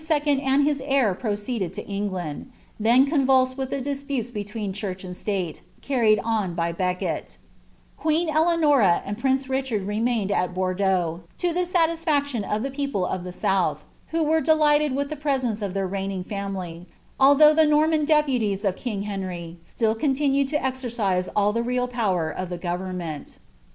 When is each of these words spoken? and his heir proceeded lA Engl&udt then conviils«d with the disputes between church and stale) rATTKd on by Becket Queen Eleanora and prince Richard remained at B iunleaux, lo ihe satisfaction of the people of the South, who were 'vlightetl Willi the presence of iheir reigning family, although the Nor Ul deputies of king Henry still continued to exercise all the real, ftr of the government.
and 0.25 0.63
his 0.65 0.81
heir 0.87 1.13
proceeded 1.13 1.77
lA 1.77 1.83
Engl&udt 1.83 2.47
then 2.79 3.05
conviils«d 3.05 3.55
with 3.55 3.69
the 3.69 3.79
disputes 3.79 4.31
between 4.31 4.73
church 4.73 5.03
and 5.03 5.15
stale) 5.15 5.53
rATTKd 5.83 6.19
on 6.23 6.55
by 6.55 6.71
Becket 6.71 7.37
Queen 7.97 8.27
Eleanora 8.27 9.03
and 9.05 9.15
prince 9.19 9.47
Richard 9.47 9.83
remained 9.83 10.31
at 10.31 10.55
B 10.55 10.59
iunleaux, 10.59 11.19
lo 11.43 11.49
ihe 11.53 11.67
satisfaction 11.67 12.43
of 12.43 12.63
the 12.63 12.71
people 12.71 13.05
of 13.05 13.23
the 13.23 13.31
South, 13.31 13.85
who 14.07 14.23
were 14.23 14.41
'vlightetl 14.41 14.95
Willi 14.95 15.05
the 15.05 15.15
presence 15.15 15.61
of 15.61 15.73
iheir 15.73 15.91
reigning 15.91 16.23
family, 16.23 16.87
although 17.19 17.53
the 17.53 17.67
Nor 17.67 17.85
Ul 17.85 18.03
deputies 18.03 18.65
of 18.65 18.75
king 18.75 19.03
Henry 19.03 19.59
still 19.61 19.93
continued 19.93 20.47
to 20.47 20.65
exercise 20.65 21.29
all 21.35 21.53
the 21.53 21.61
real, 21.61 21.87
ftr 21.87 22.35
of 22.35 22.49
the 22.49 22.57
government. 22.57 23.37